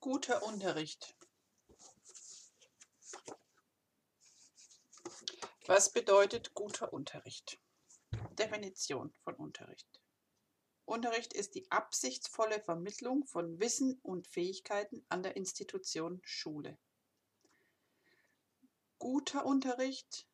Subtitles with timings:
[0.00, 1.16] Guter Unterricht.
[5.66, 7.60] Was bedeutet guter Unterricht?
[8.38, 10.00] Definition von Unterricht.
[10.84, 16.78] Unterricht ist die absichtsvolle Vermittlung von Wissen und Fähigkeiten an der Institution Schule.
[18.98, 20.28] Guter Unterricht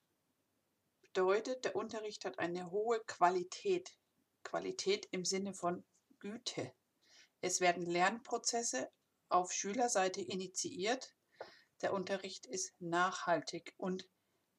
[1.01, 3.97] bedeutet, der Unterricht hat eine hohe Qualität.
[4.43, 5.87] Qualität im Sinne von
[6.19, 6.75] Güte.
[7.41, 8.93] Es werden Lernprozesse
[9.29, 11.15] auf Schülerseite initiiert.
[11.83, 14.09] Der Unterricht ist nachhaltig und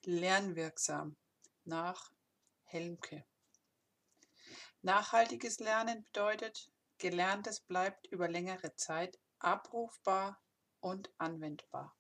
[0.04, 1.16] lernwirksam
[1.64, 2.12] nach
[2.64, 3.26] Helmke.
[4.82, 10.42] Nachhaltiges Lernen bedeutet, Gelerntes bleibt über längere Zeit abrufbar
[10.80, 11.96] und anwendbar.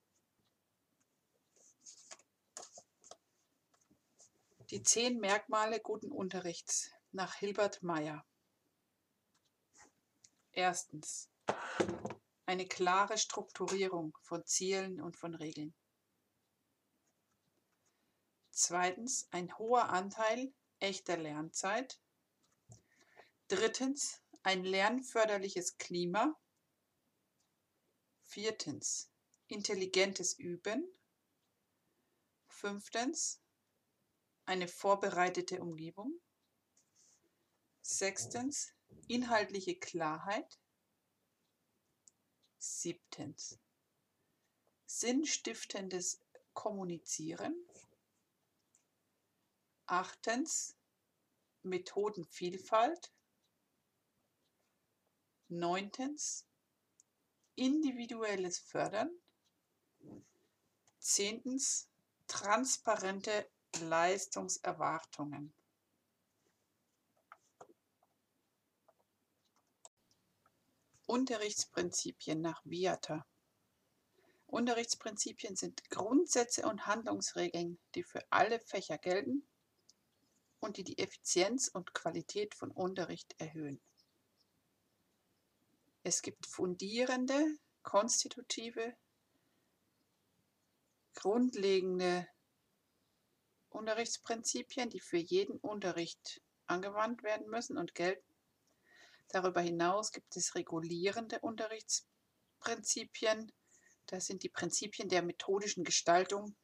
[4.70, 8.26] Die zehn Merkmale guten Unterrichts nach Hilbert Meyer.
[10.52, 11.30] Erstens.
[12.48, 15.74] Eine klare Strukturierung von Zielen und von Regeln.
[18.52, 19.28] Zweitens.
[19.32, 22.00] Ein hoher Anteil echter Lernzeit.
[23.48, 24.22] Drittens.
[24.44, 26.36] Ein lernförderliches Klima.
[28.22, 29.10] Viertens.
[29.48, 30.88] Intelligentes Üben.
[32.48, 33.42] Fünftens.
[34.46, 36.22] Eine vorbereitete Umgebung.
[37.82, 38.72] Sechstens.
[39.08, 40.60] Inhaltliche Klarheit.
[42.66, 43.60] Siebtens.
[44.88, 46.20] Sinnstiftendes
[46.54, 47.56] Kommunizieren.
[49.86, 50.76] Achtens.
[51.62, 53.12] Methodenvielfalt.
[55.48, 56.48] Neuntens.
[57.54, 59.12] Individuelles Fördern.
[61.00, 61.88] Zehntens.
[62.28, 63.48] Transparente
[63.80, 65.54] Leistungserwartungen.
[71.06, 73.26] Unterrichtsprinzipien nach Viata.
[74.48, 79.48] Unterrichtsprinzipien sind Grundsätze und Handlungsregeln, die für alle Fächer gelten
[80.60, 83.82] und die die Effizienz und Qualität von Unterricht erhöhen.
[86.04, 88.96] Es gibt fundierende, konstitutive,
[91.16, 92.28] grundlegende
[93.70, 98.35] Unterrichtsprinzipien, die für jeden Unterricht angewandt werden müssen und gelten.
[99.30, 103.52] Darüber hinaus gibt es regulierende Unterrichtsprinzipien.
[104.06, 106.56] Das sind die Prinzipien der methodischen Gestaltung.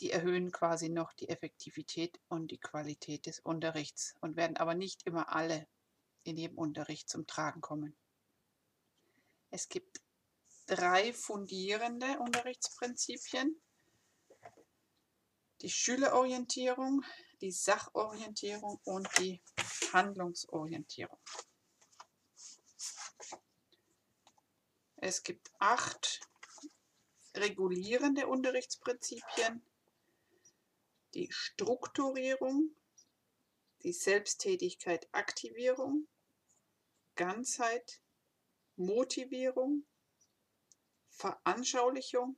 [0.00, 5.04] Die erhöhen quasi noch die Effektivität und die Qualität des Unterrichts und werden aber nicht
[5.06, 5.66] immer alle
[6.22, 7.96] in jedem Unterricht zum Tragen kommen.
[9.50, 10.00] Es gibt
[10.66, 13.60] drei fundierende Unterrichtsprinzipien.
[15.62, 17.02] Die Schülerorientierung,
[17.40, 19.40] die Sachorientierung und die
[19.92, 21.18] Handlungsorientierung.
[24.96, 26.20] Es gibt acht
[27.34, 29.62] regulierende Unterrichtsprinzipien.
[31.14, 32.74] Die Strukturierung,
[33.82, 36.06] die Selbsttätigkeit Aktivierung,
[37.14, 38.00] Ganzheit,
[38.76, 39.84] Motivierung,
[41.10, 42.36] Veranschaulichung,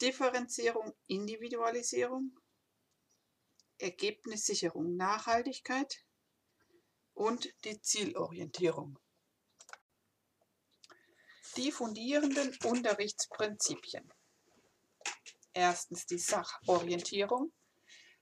[0.00, 2.36] Differenzierung, Individualisierung,
[3.78, 6.04] Ergebnissicherung, Nachhaltigkeit
[7.14, 8.98] und die Zielorientierung.
[11.56, 14.10] Die fundierenden Unterrichtsprinzipien.
[15.52, 17.52] Erstens die Sachorientierung.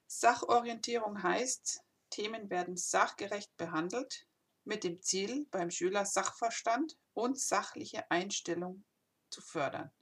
[0.06, 1.80] Sachorientierung heißt,
[2.10, 4.26] Themen werden sachgerecht behandelt
[4.64, 8.84] mit dem Ziel, beim Schüler Sachverstand und sachliche Einstellung
[9.30, 9.92] zu fördern.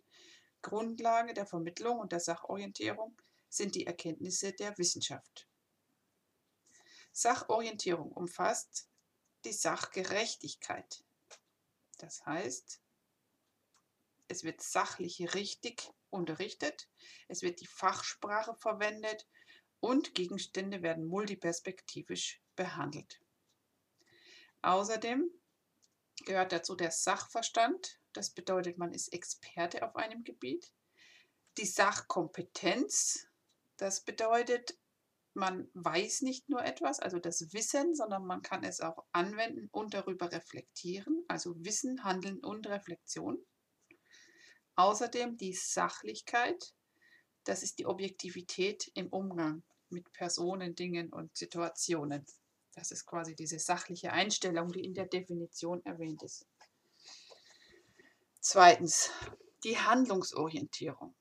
[0.62, 3.16] Grundlage der Vermittlung und der Sachorientierung
[3.48, 5.48] sind die Erkenntnisse der Wissenschaft.
[7.12, 8.88] Sachorientierung umfasst
[9.44, 11.04] die Sachgerechtigkeit.
[11.98, 12.80] Das heißt,
[14.28, 16.88] es wird sachlich richtig unterrichtet,
[17.28, 19.26] es wird die Fachsprache verwendet
[19.80, 23.20] und Gegenstände werden multiperspektivisch behandelt.
[24.62, 25.30] Außerdem
[26.24, 30.72] gehört dazu der Sachverstand, das bedeutet, man ist Experte auf einem Gebiet.
[31.56, 33.27] Die Sachkompetenz,
[33.78, 34.76] das bedeutet,
[35.34, 39.94] man weiß nicht nur etwas, also das Wissen, sondern man kann es auch anwenden und
[39.94, 43.38] darüber reflektieren, also Wissen, Handeln und Reflexion.
[44.74, 46.74] Außerdem die Sachlichkeit,
[47.44, 52.26] das ist die Objektivität im Umgang mit Personen, Dingen und Situationen.
[52.74, 56.46] Das ist quasi diese sachliche Einstellung, die in der Definition erwähnt ist.
[58.40, 59.10] Zweitens,
[59.64, 61.14] die Handlungsorientierung.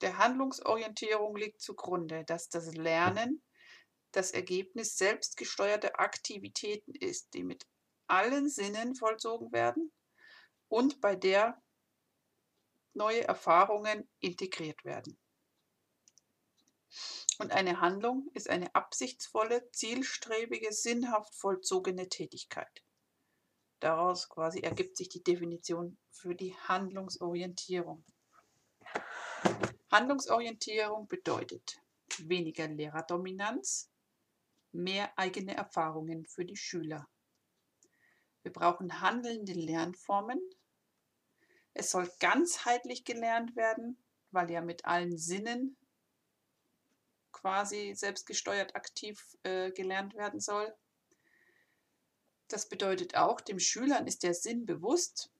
[0.00, 3.42] Der Handlungsorientierung liegt zugrunde, dass das Lernen
[4.12, 7.66] das Ergebnis selbstgesteuerter Aktivitäten ist, die mit
[8.06, 9.92] allen Sinnen vollzogen werden
[10.68, 11.60] und bei der
[12.94, 15.18] neue Erfahrungen integriert werden.
[17.38, 22.82] Und eine Handlung ist eine absichtsvolle, zielstrebige, sinnhaft vollzogene Tätigkeit.
[23.80, 28.04] Daraus quasi ergibt sich die Definition für die Handlungsorientierung.
[29.90, 31.80] Handlungsorientierung bedeutet
[32.18, 33.90] weniger Lehrerdominanz,
[34.72, 37.08] mehr eigene Erfahrungen für die Schüler.
[38.42, 40.40] Wir brauchen handelnde Lernformen.
[41.74, 45.76] Es soll ganzheitlich gelernt werden, weil ja mit allen Sinnen
[47.32, 50.74] quasi selbstgesteuert aktiv äh, gelernt werden soll.
[52.48, 55.30] Das bedeutet auch, dem Schülern ist der Sinn bewusst.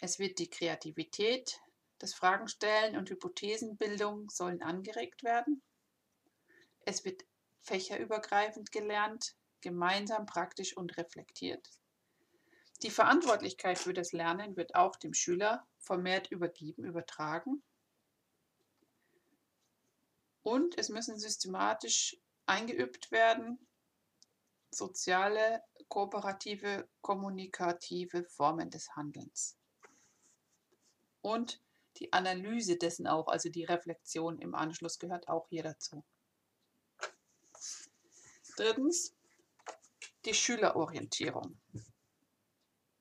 [0.00, 1.60] Es wird die Kreativität,
[2.02, 5.62] das Fragenstellen und Hypothesenbildung sollen angeregt werden.
[6.84, 7.22] Es wird
[7.60, 11.70] fächerübergreifend gelernt, gemeinsam praktisch und reflektiert.
[12.82, 17.62] Die Verantwortlichkeit für das Lernen wird auch dem Schüler vermehrt übergeben, übertragen.
[20.42, 22.16] Und es müssen systematisch
[22.46, 23.64] eingeübt werden
[24.74, 29.56] soziale, kooperative, kommunikative Formen des Handelns.
[31.20, 31.61] Und
[32.02, 36.02] die Analyse dessen auch, also die Reflexion im Anschluss gehört auch hier dazu.
[38.56, 39.14] Drittens,
[40.24, 41.60] die Schülerorientierung.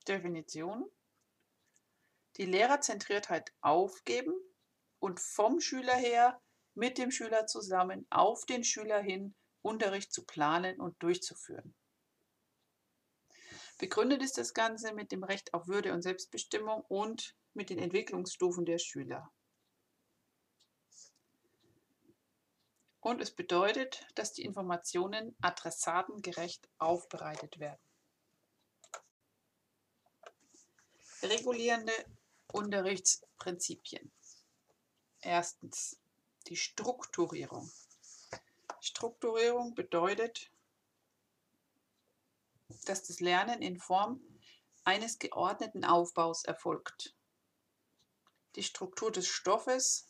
[0.07, 0.89] Definition.
[2.37, 4.33] Die Lehrerzentriertheit aufgeben
[4.99, 6.39] und vom Schüler her
[6.75, 9.33] mit dem Schüler zusammen auf den Schüler hin
[9.63, 11.73] Unterricht zu planen und durchzuführen.
[13.79, 18.65] Begründet ist das Ganze mit dem Recht auf Würde und Selbstbestimmung und mit den Entwicklungsstufen
[18.65, 19.31] der Schüler.
[23.01, 27.81] Und es bedeutet, dass die Informationen adressatengerecht aufbereitet werden.
[31.23, 31.93] Regulierende
[32.51, 34.11] Unterrichtsprinzipien.
[35.21, 35.99] Erstens
[36.47, 37.71] die Strukturierung.
[38.79, 40.51] Strukturierung bedeutet,
[42.85, 44.21] dass das Lernen in Form
[44.83, 47.15] eines geordneten Aufbaus erfolgt.
[48.55, 50.07] Die Struktur des Stoffes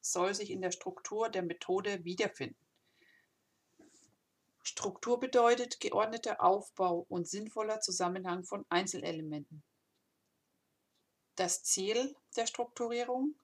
[0.00, 2.64] soll sich in der Struktur der Methode wiederfinden.
[4.62, 9.62] Struktur bedeutet geordneter Aufbau und sinnvoller Zusammenhang von Einzelelementen.
[11.36, 13.34] Das Ziel der Strukturierung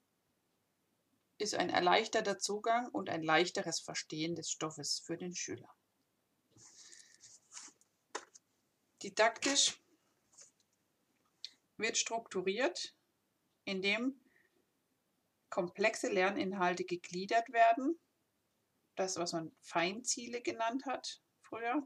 [1.37, 5.69] ist ein erleichterter Zugang und ein leichteres Verstehen des Stoffes für den Schüler.
[9.01, 9.81] Didaktisch
[11.77, 12.94] wird strukturiert,
[13.65, 14.19] indem
[15.49, 17.99] komplexe Lerninhalte gegliedert werden,
[18.95, 21.85] das, was man Feinziele genannt hat früher,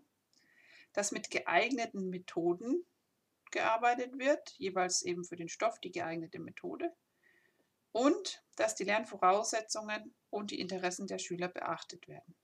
[0.94, 2.86] dass mit geeigneten Methoden
[3.52, 6.96] gearbeitet wird, jeweils eben für den Stoff die geeignete Methode,
[7.92, 12.36] und dass die Lernvoraussetzungen und die Interessen der Schüler beachtet werden.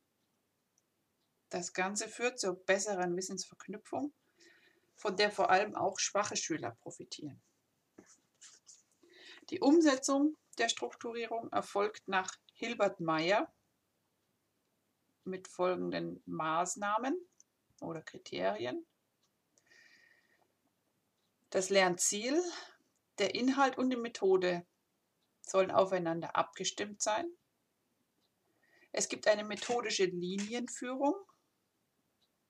[1.50, 4.14] Das Ganze führt zur besseren Wissensverknüpfung,
[4.96, 7.42] von der vor allem auch schwache Schüler profitieren.
[9.50, 13.54] Die Umsetzung der Strukturierung erfolgt nach Hilbert Meyer
[15.24, 17.16] mit folgenden Maßnahmen
[17.82, 18.86] oder Kriterien.
[21.50, 22.42] Das Lernziel,
[23.20, 24.66] der Inhalt und die Methode
[25.42, 27.30] sollen aufeinander abgestimmt sein.
[28.92, 31.16] Es gibt eine methodische Linienführung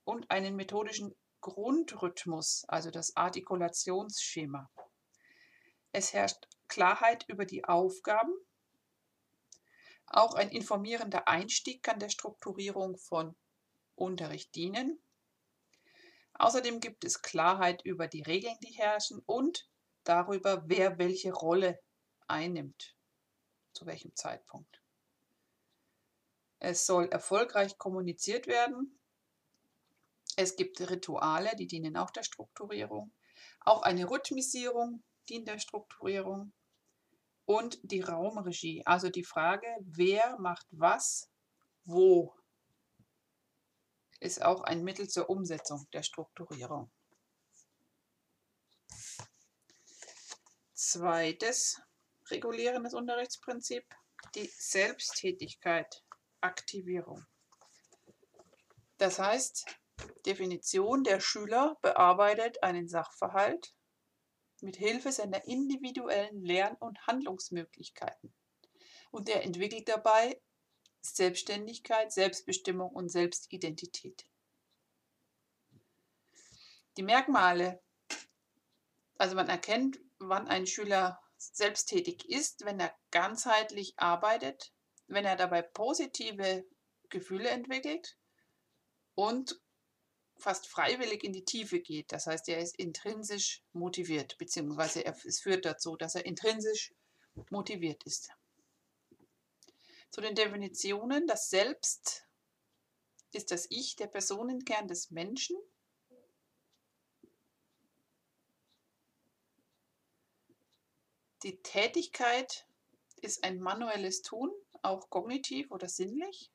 [0.05, 4.69] und einen methodischen Grundrhythmus, also das Artikulationsschema.
[5.91, 8.33] Es herrscht Klarheit über die Aufgaben.
[10.07, 13.35] Auch ein informierender Einstieg kann der Strukturierung von
[13.95, 14.99] Unterricht dienen.
[16.33, 19.67] Außerdem gibt es Klarheit über die Regeln, die herrschen und
[20.03, 21.79] darüber, wer welche Rolle
[22.27, 22.95] einnimmt,
[23.73, 24.81] zu welchem Zeitpunkt.
[26.59, 28.99] Es soll erfolgreich kommuniziert werden.
[30.35, 33.11] Es gibt Rituale, die dienen auch der Strukturierung.
[33.61, 36.53] Auch eine Rhythmisierung dient der Strukturierung.
[37.45, 41.29] Und die Raumregie, also die Frage, wer macht was,
[41.83, 42.35] wo,
[44.19, 46.89] ist auch ein Mittel zur Umsetzung der Strukturierung.
[50.73, 51.81] Zweites
[52.31, 53.85] regulierendes Unterrichtsprinzip,
[54.33, 56.03] die Selbsttätigkeit,
[56.41, 57.25] Aktivierung.
[58.97, 59.65] Das heißt,
[60.25, 63.74] Definition der Schüler bearbeitet einen Sachverhalt
[64.61, 68.33] mit Hilfe seiner individuellen Lern- und Handlungsmöglichkeiten.
[69.11, 70.41] Und er entwickelt dabei
[71.01, 74.25] Selbstständigkeit, Selbstbestimmung und Selbstidentität.
[76.97, 77.81] Die Merkmale
[79.17, 84.73] Also man erkennt, wann ein Schüler selbsttätig ist, wenn er ganzheitlich arbeitet,
[85.07, 86.65] wenn er dabei positive
[87.09, 88.17] Gefühle entwickelt
[89.13, 89.61] und
[90.37, 92.11] fast freiwillig in die Tiefe geht.
[92.11, 96.93] Das heißt, er ist intrinsisch motiviert, beziehungsweise es führt dazu, dass er intrinsisch
[97.49, 98.29] motiviert ist.
[100.09, 102.25] Zu den Definitionen, das Selbst
[103.33, 105.57] ist das Ich, der Personenkern des Menschen.
[111.43, 112.65] Die Tätigkeit
[113.21, 114.51] ist ein manuelles Tun,
[114.81, 116.49] auch kognitiv oder sinnlich.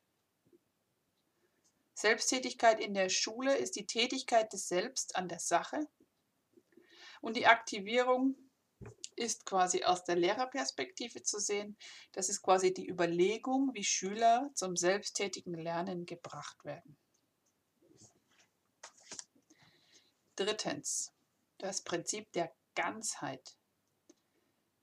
[2.01, 5.87] Selbsttätigkeit in der Schule ist die Tätigkeit des Selbst an der Sache.
[7.21, 8.35] Und die Aktivierung
[9.15, 11.77] ist quasi aus der Lehrerperspektive zu sehen.
[12.11, 16.97] Das ist quasi die Überlegung, wie Schüler zum selbsttätigen Lernen gebracht werden.
[20.35, 21.13] Drittens,
[21.59, 23.55] das Prinzip der Ganzheit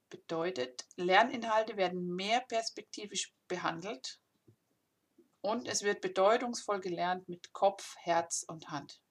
[0.09, 4.21] bedeutet, Lerninhalte werden mehr perspektivisch behandelt
[5.41, 9.01] und es wird bedeutungsvoll gelernt mit Kopf, Herz und Hand.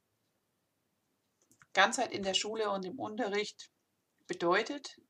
[1.73, 3.71] Ganzheit in der Schule und im Unterricht
[4.27, 5.01] bedeutet,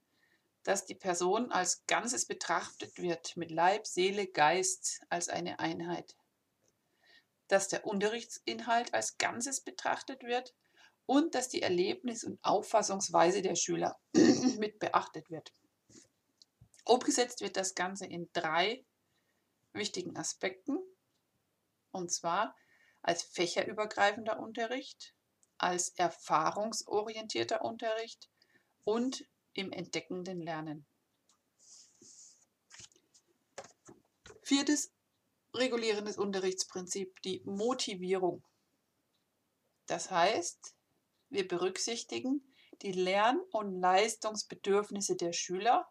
[0.65, 6.17] dass die Person als Ganzes betrachtet wird, mit Leib, Seele, Geist als eine Einheit.
[7.47, 10.55] Dass der Unterrichtsinhalt als Ganzes betrachtet wird
[11.07, 13.99] und dass die Erlebnis- und Auffassungsweise der Schüler
[14.59, 15.53] mit beachtet wird.
[16.85, 18.85] Umgesetzt wird das Ganze in drei
[19.73, 20.79] wichtigen Aspekten,
[21.91, 22.55] und zwar
[23.03, 25.15] als fächerübergreifender Unterricht,
[25.57, 28.29] als erfahrungsorientierter Unterricht
[28.85, 30.87] und im entdeckenden Lernen.
[34.43, 34.93] Viertes
[35.55, 38.43] regulierendes Unterrichtsprinzip, die Motivierung.
[39.87, 40.75] Das heißt,
[41.31, 45.91] wir berücksichtigen die Lern- und Leistungsbedürfnisse der Schüler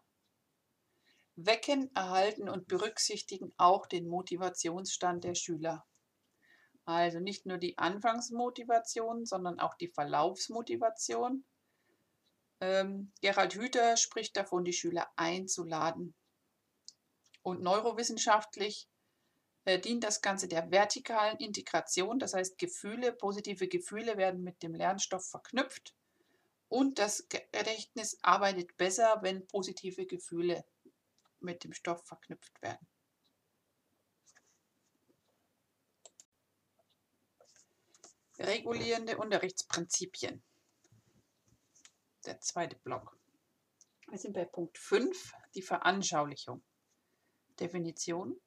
[1.46, 5.86] wecken, erhalten und berücksichtigen auch den Motivationsstand der Schüler.
[6.84, 11.44] Also nicht nur die Anfangsmotivation, sondern auch die Verlaufsmotivation.
[12.60, 16.14] Ähm, Gerald Hüther spricht davon, die Schüler einzuladen.
[17.42, 18.88] Und neurowissenschaftlich
[19.64, 24.74] äh, dient das Ganze der vertikalen Integration, das heißt Gefühle, positive Gefühle werden mit dem
[24.74, 25.94] Lernstoff verknüpft
[26.68, 30.64] und das Gedächtnis arbeitet besser, wenn positive Gefühle
[31.40, 32.86] mit dem Stoff verknüpft werden.
[38.38, 40.42] Regulierende Unterrichtsprinzipien.
[42.24, 43.18] Der zweite Block.
[44.08, 46.62] Wir sind bei Punkt 5, die Veranschaulichung.
[47.58, 48.40] Definition.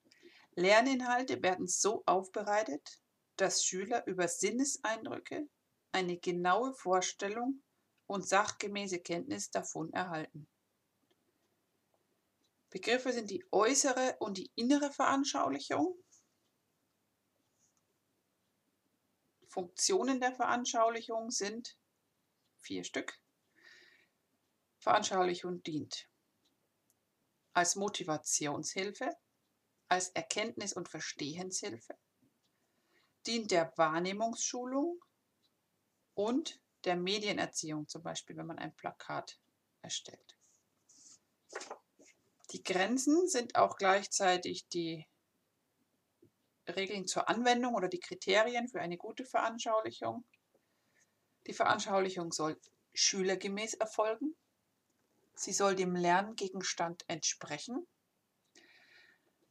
[0.55, 3.01] Lerninhalte werden so aufbereitet,
[3.35, 5.49] dass Schüler über Sinneseindrücke
[5.91, 7.61] eine genaue Vorstellung
[8.07, 10.47] und sachgemäße Kenntnis davon erhalten.
[12.71, 16.01] Begriffe sind die äußere und die innere Veranschaulichung.
[19.45, 21.77] Funktionen der Veranschaulichung sind
[22.61, 23.19] vier Stück.
[24.79, 26.07] Veranschaulichung dient
[27.53, 29.17] als Motivationshilfe,
[29.89, 31.97] als Erkenntnis- und Verstehenshilfe,
[33.27, 34.97] dient der Wahrnehmungsschulung
[36.13, 39.37] und der Medienerziehung, zum Beispiel wenn man ein Plakat
[39.81, 40.37] erstellt.
[42.51, 45.07] Die Grenzen sind auch gleichzeitig die
[46.67, 50.25] Regeln zur Anwendung oder die Kriterien für eine gute Veranschaulichung.
[51.47, 52.59] Die Veranschaulichung soll
[52.93, 54.35] schülergemäß erfolgen.
[55.33, 57.87] Sie soll dem Lerngegenstand entsprechen.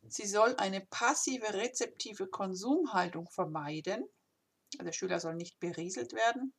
[0.03, 4.07] Sie soll eine passive rezeptive Konsumhaltung vermeiden.
[4.79, 6.53] Der Schüler soll nicht berieselt werden.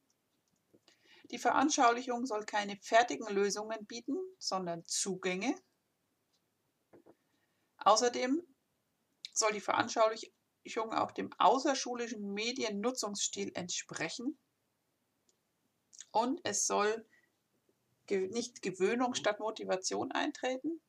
[1.30, 5.56] Die Veranschaulichung soll keine fertigen Lösungen bieten, sondern Zugänge
[7.84, 8.42] Außerdem
[9.34, 14.38] soll die Veranschaulichung auch dem außerschulischen Mediennutzungsstil entsprechen
[16.12, 17.08] und es soll
[18.10, 20.82] nicht Gewöhnung statt Motivation eintreten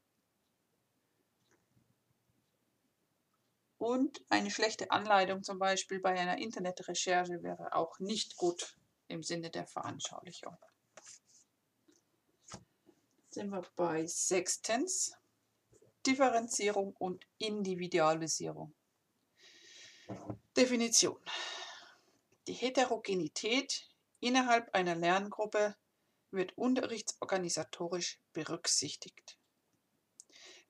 [3.78, 8.76] und eine schlechte Anleitung zum Beispiel bei einer Internetrecherche wäre auch nicht gut
[9.08, 10.56] im Sinne der Veranschaulichung.
[13.30, 15.16] Sind wir bei sechstens.
[16.06, 18.74] Differenzierung und Individualisierung.
[20.56, 21.20] Definition.
[22.46, 23.88] Die Heterogenität
[24.20, 25.76] innerhalb einer Lerngruppe
[26.30, 29.38] wird unterrichtsorganisatorisch berücksichtigt.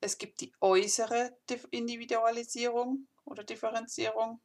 [0.00, 1.36] Es gibt die äußere
[1.70, 4.40] Individualisierung oder Differenzierung.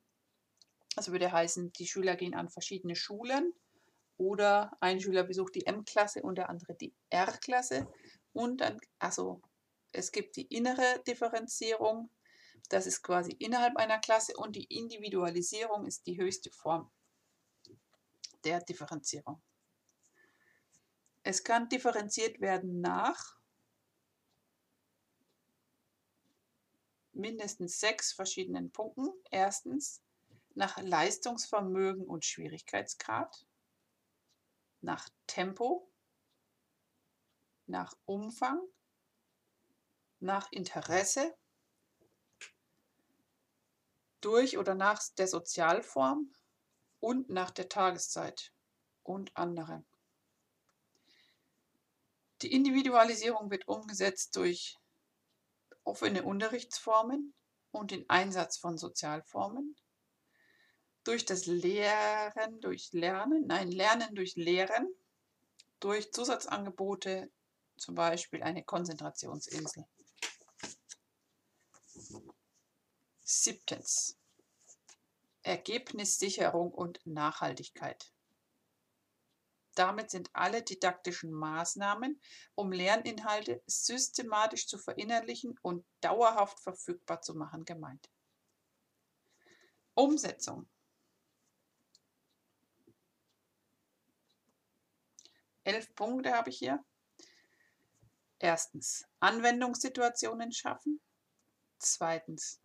[0.95, 3.53] Das würde heißen, die Schüler gehen an verschiedene Schulen
[4.17, 7.87] oder ein Schüler besucht die M-Klasse und der andere die R-Klasse.
[8.33, 9.41] Und dann, also
[9.97, 12.11] es gibt die innere Differenzierung,
[12.69, 16.91] das ist quasi innerhalb einer Klasse und die Individualisierung ist die höchste Form
[18.43, 19.41] der Differenzierung.
[21.23, 23.37] Es kann differenziert werden nach
[27.11, 29.09] mindestens sechs verschiedenen Punkten.
[29.31, 30.01] Erstens
[30.53, 33.47] nach Leistungsvermögen und Schwierigkeitsgrad,
[34.81, 35.91] nach Tempo,
[37.65, 38.61] nach Umfang,
[40.19, 41.35] nach Interesse,
[44.21, 46.33] durch oder nach der Sozialform
[46.99, 48.51] und nach der Tageszeit
[49.03, 49.83] und andere.
[52.41, 54.77] Die Individualisierung wird umgesetzt durch
[55.83, 57.33] offene Unterrichtsformen
[57.71, 59.75] und den Einsatz von Sozialformen,
[61.03, 64.93] durch das Lehren durch Lernen, nein, Lernen durch Lehren,
[65.79, 67.31] durch Zusatzangebote,
[67.77, 69.85] zum Beispiel eine Konzentrationsinsel.
[73.47, 74.19] Siebtens.
[75.41, 78.11] Ergebnissicherung und Nachhaltigkeit.
[79.73, 82.21] Damit sind alle didaktischen Maßnahmen,
[82.55, 88.09] um Lerninhalte systematisch zu verinnerlichen und dauerhaft verfügbar zu machen, gemeint.
[89.93, 90.67] Umsetzung.
[95.63, 96.83] Elf Punkte habe ich hier.
[98.39, 100.99] Erstens, Anwendungssituationen schaffen.
[101.77, 102.59] Zweitens,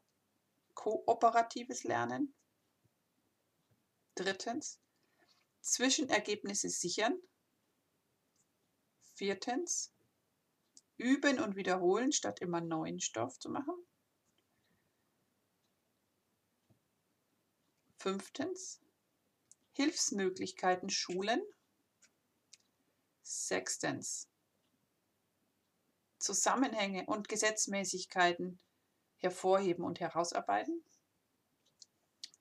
[0.75, 2.35] kooperatives Lernen.
[4.15, 4.81] Drittens,
[5.61, 7.19] Zwischenergebnisse sichern.
[9.15, 9.93] Viertens,
[10.97, 13.75] üben und wiederholen, statt immer neuen Stoff zu machen.
[17.99, 18.81] Fünftens,
[19.73, 21.43] Hilfsmöglichkeiten schulen.
[23.23, 24.29] Sechstens,
[26.19, 28.59] Zusammenhänge und Gesetzmäßigkeiten
[29.23, 30.85] hervorheben und herausarbeiten.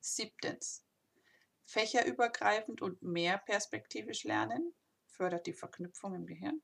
[0.02, 0.84] Siebtens,
[1.66, 6.62] fächerübergreifend und mehr perspektivisch lernen, fördert die Verknüpfung im Gehirn.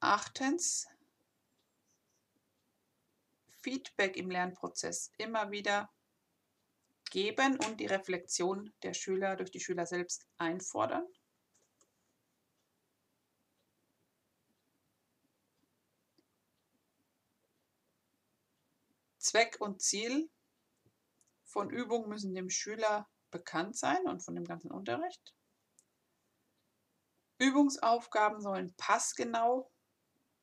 [0.00, 0.86] Achtens,
[3.48, 5.90] Feedback im Lernprozess immer wieder
[7.10, 11.06] geben und die Reflexion der Schüler durch die Schüler selbst einfordern.
[19.26, 20.30] Zweck und Ziel
[21.42, 25.34] von Übung müssen dem Schüler bekannt sein und von dem ganzen Unterricht.
[27.38, 29.68] Übungsaufgaben sollen passgenau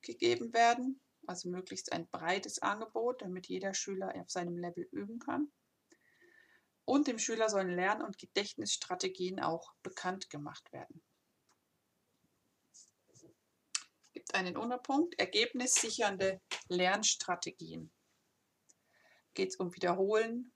[0.02, 5.50] gegeben werden, also möglichst ein breites Angebot, damit jeder Schüler auf seinem Level üben kann.
[6.84, 11.02] Und dem Schüler sollen Lern- und Gedächtnisstrategien auch bekannt gemacht werden.
[12.74, 17.93] Es gibt einen Unterpunkt, ergebnissichernde Lernstrategien.
[19.34, 20.52] Geht es um Wiederholen,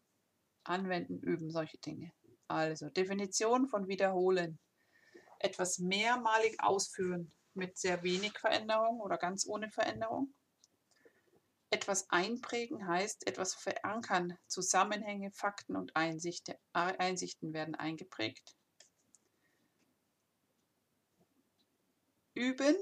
[0.64, 2.12] Anwenden, Üben, solche Dinge.
[2.48, 4.60] Also Definition von Wiederholen.
[5.40, 10.34] Etwas mehrmalig ausführen mit sehr wenig Veränderung oder ganz ohne Veränderung.
[11.70, 14.38] Etwas einprägen heißt etwas verankern.
[14.48, 18.56] Zusammenhänge, Fakten und Einsichten, Einsichten werden eingeprägt.
[22.34, 22.76] Üben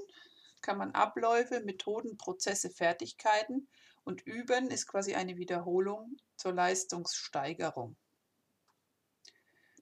[0.60, 3.68] kann man Abläufe, Methoden, Prozesse, Fertigkeiten
[4.06, 7.96] und Üben ist quasi eine Wiederholung zur Leistungssteigerung.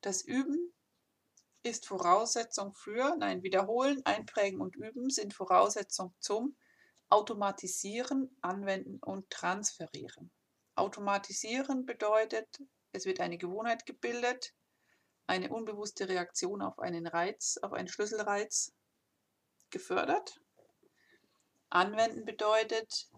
[0.00, 0.72] Das Üben
[1.62, 6.56] ist Voraussetzung für, nein, Wiederholen, Einprägen und Üben sind Voraussetzung zum
[7.10, 10.30] Automatisieren, Anwenden und Transferieren.
[10.74, 14.54] Automatisieren bedeutet, es wird eine Gewohnheit gebildet,
[15.26, 18.72] eine unbewusste Reaktion auf einen Reiz, auf einen Schlüsselreiz
[19.68, 20.40] gefördert.
[21.68, 23.10] Anwenden bedeutet,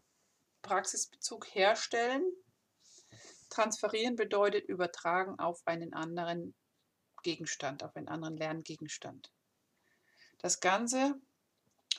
[0.67, 2.25] Praxisbezug herstellen.
[3.51, 6.57] Transferieren bedeutet übertragen auf einen anderen
[7.23, 9.33] Gegenstand, auf einen anderen Lerngegenstand.
[10.39, 11.15] Das Ganze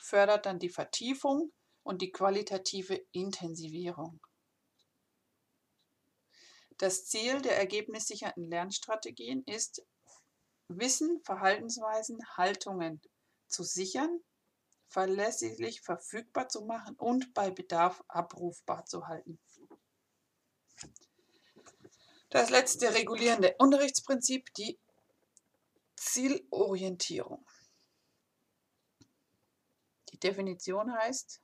[0.01, 1.53] fördert dann die Vertiefung
[1.83, 4.19] und die qualitative Intensivierung.
[6.77, 9.81] Das Ziel der ergebnissicherten Lernstrategien ist,
[10.67, 13.01] Wissen, Verhaltensweisen, Haltungen
[13.47, 14.19] zu sichern
[14.87, 19.39] verlässlich verfügbar zu machen und bei Bedarf abrufbar zu halten.
[22.29, 24.79] Das letzte regulierende Unterrichtsprinzip, die
[25.95, 27.45] Zielorientierung.
[30.11, 31.41] Die Definition heißt,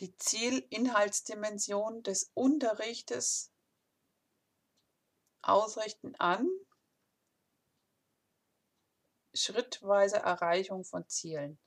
[0.00, 3.50] die Zielinhaltsdimension des Unterrichtes
[5.42, 6.48] ausrichten an
[9.32, 11.58] schrittweise Erreichung von Zielen.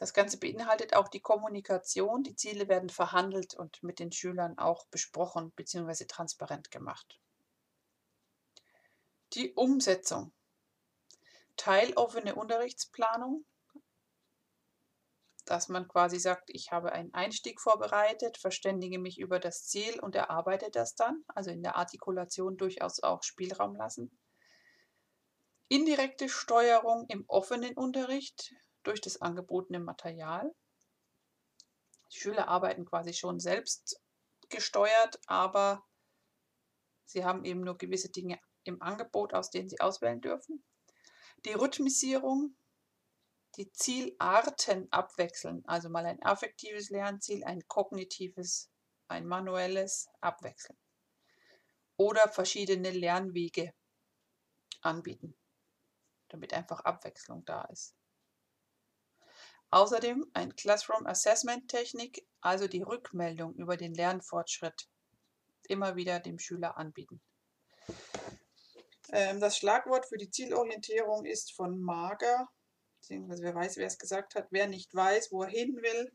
[0.00, 2.22] Das Ganze beinhaltet auch die Kommunikation.
[2.22, 6.06] Die Ziele werden verhandelt und mit den Schülern auch besprochen bzw.
[6.06, 7.20] transparent gemacht.
[9.34, 10.32] Die Umsetzung.
[11.58, 13.44] Teiloffene Unterrichtsplanung,
[15.44, 20.14] dass man quasi sagt, ich habe einen Einstieg vorbereitet, verständige mich über das Ziel und
[20.14, 24.18] erarbeite das dann, also in der Artikulation durchaus auch Spielraum lassen.
[25.68, 30.54] Indirekte Steuerung im offenen Unterricht durch das angebotene Material.
[32.12, 34.00] Die Schüler arbeiten quasi schon selbst
[34.48, 35.84] gesteuert, aber
[37.04, 40.64] sie haben eben nur gewisse Dinge im Angebot, aus denen sie auswählen dürfen.
[41.44, 42.56] Die Rhythmisierung,
[43.56, 48.70] die Zielarten abwechseln, also mal ein affektives Lernziel, ein kognitives,
[49.08, 50.78] ein manuelles abwechseln.
[51.96, 53.74] Oder verschiedene Lernwege
[54.80, 55.36] anbieten,
[56.28, 57.99] damit einfach Abwechslung da ist.
[59.70, 64.88] Außerdem ein Classroom Assessment Technik, also die Rückmeldung über den Lernfortschritt,
[65.68, 67.20] immer wieder dem Schüler anbieten.
[69.12, 72.48] Ähm, das Schlagwort für die Zielorientierung ist von Mager,
[73.00, 74.48] beziehungsweise wer weiß, wer es gesagt hat.
[74.50, 76.12] Wer nicht weiß, wo er hin will,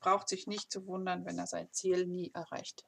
[0.00, 2.84] braucht sich nicht zu wundern, wenn er sein Ziel nie erreicht.